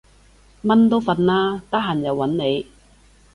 [0.63, 2.65] 蚊都瞓喇，得閒又搵你